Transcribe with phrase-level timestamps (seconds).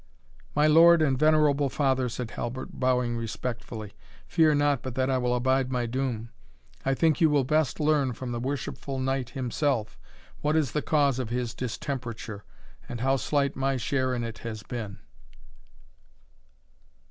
[0.55, 3.93] "My lord and venerable father," said Halbert, bowing respectfully,
[4.25, 6.31] "fear not but that I will abide my doom.
[6.83, 9.99] I think you will best learn from the worshipful knight himself,
[10.41, 12.43] what is the cause of his distemperature,
[12.89, 14.97] and how slight my share in it has been."